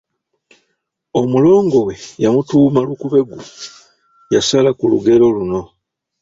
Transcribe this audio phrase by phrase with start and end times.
[1.19, 3.39] Omulongo we yamutuuma Lukubeggu,
[4.33, 5.61] yasala ku lugero luno.